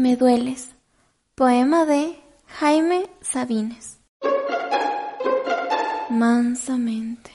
[0.00, 0.70] dueles.
[1.34, 3.98] Poema de Jaime Sabines.
[6.08, 7.30] Mansamente,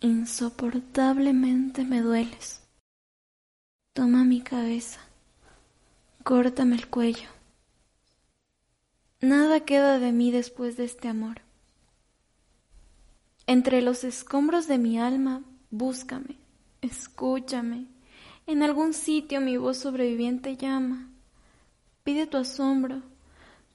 [0.00, 2.62] insoportablemente me dueles.
[3.92, 5.00] Toma mi cabeza,
[6.24, 7.28] córtame el cuello.
[9.20, 11.42] Nada queda de mí después de este amor.
[13.46, 16.38] Entre los escombros de mi alma, búscame,
[16.80, 17.86] escúchame.
[18.46, 21.10] En algún sitio mi voz sobreviviente llama.
[22.08, 23.02] Pide tu asombro,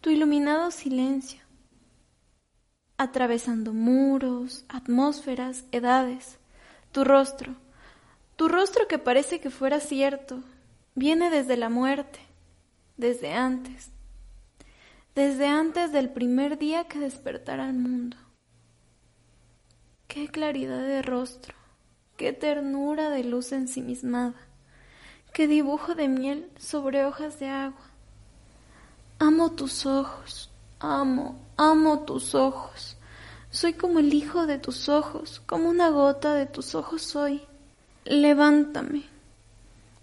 [0.01, 1.39] tu iluminado silencio.
[2.97, 6.39] Atravesando muros, atmósferas, edades,
[6.91, 7.55] tu rostro,
[8.35, 10.41] tu rostro que parece que fuera cierto,
[10.95, 12.21] viene desde la muerte,
[12.97, 13.91] desde antes,
[15.13, 18.17] desde antes del primer día que despertara al mundo.
[20.07, 21.53] Qué claridad de rostro,
[22.17, 24.34] qué ternura de luz ensimismada,
[25.34, 27.92] qué dibujo de miel sobre hojas de agua.
[29.26, 30.49] Amo tus ojos,
[30.82, 32.98] amo, amo tus ojos.
[33.52, 37.41] Soy como el hijo de tus ojos, como una gota de tus ojos soy.
[38.04, 39.04] Levántame.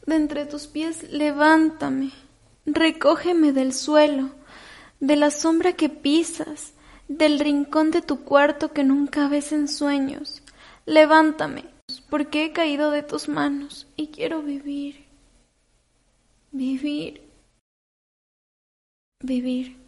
[0.07, 2.13] De entre tus pies, levántame.
[2.65, 4.31] Recógeme del suelo,
[5.01, 6.73] de la sombra que pisas,
[7.07, 10.43] del rincón de tu cuarto que nunca ves en sueños.
[10.87, 11.67] Levántame,
[12.09, 15.05] porque he caído de tus manos y quiero vivir.
[16.53, 17.30] Vivir.
[19.23, 19.80] Vivir.